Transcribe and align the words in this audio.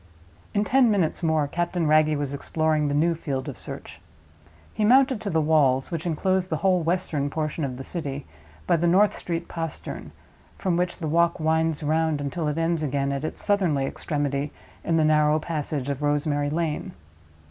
In 0.55 0.63
ten 0.63 0.89
minutes 0.89 1.21
more 1.21 1.47
Captain 1.47 1.85
Wragge 1.85 2.17
was 2.17 2.33
exploring 2.33 2.87
the 2.87 2.95
new 2.95 3.13
field 3.13 3.47
of 3.47 3.55
search. 3.55 4.01
He 4.73 4.83
mounted 4.83 5.21
to 5.21 5.29
the 5.29 5.39
walls 5.41 5.91
(which 5.91 6.07
inclose 6.07 6.47
the 6.47 6.57
whole 6.57 6.81
western 6.81 7.29
portion 7.29 7.63
of 7.63 7.77
the 7.77 7.83
city) 7.83 8.25
by 8.65 8.77
the 8.77 8.87
North 8.87 9.15
Street 9.15 9.47
Postern, 9.47 10.11
from 10.57 10.75
which 10.75 10.97
the 10.97 11.07
walk 11.07 11.39
winds 11.39 11.83
round 11.83 12.19
until 12.19 12.47
it 12.47 12.57
ends 12.57 12.81
again 12.81 13.11
at 13.11 13.23
its 13.23 13.45
southernly 13.45 13.85
extremity 13.85 14.51
in 14.83 14.97
the 14.97 15.05
narrow 15.05 15.37
passage 15.37 15.87
of 15.87 16.01
Rosemary 16.01 16.49
Lane. 16.49 16.93